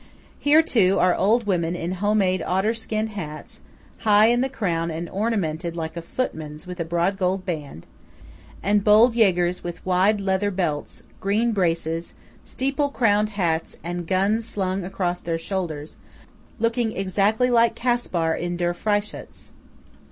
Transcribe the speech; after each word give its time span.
Here, 0.39 0.63
too, 0.63 0.97
are 0.97 1.13
old 1.13 1.45
women 1.45 1.75
in 1.75 1.91
home 1.91 2.17
made 2.17 2.41
otter 2.41 2.73
skin 2.73 3.05
hats, 3.09 3.59
high 3.99 4.29
in 4.29 4.41
the 4.41 4.49
crown 4.49 4.89
and 4.89 5.07
ornamented 5.07 5.75
like 5.75 5.95
a 5.95 6.01
footman's 6.01 6.65
with 6.65 6.79
a 6.79 6.83
broad 6.83 7.19
gold 7.19 7.45
band; 7.45 7.85
and 8.63 8.83
bold 8.83 9.13
Jägers 9.13 9.63
with 9.63 9.85
wide 9.85 10.19
leather 10.19 10.49
belts, 10.49 11.03
green 11.19 11.51
braces, 11.51 12.15
steeple 12.43 12.89
crowned 12.89 13.29
hats, 13.37 13.77
and 13.83 14.07
guns 14.07 14.47
slung 14.47 14.83
across 14.83 15.21
their 15.21 15.37
shoulders, 15.37 15.97
looking 16.57 16.97
exactly 16.97 17.51
like 17.51 17.75
Caspar 17.75 18.33
in 18.33 18.57
"Der 18.57 18.73
Freischütz." 18.73 19.49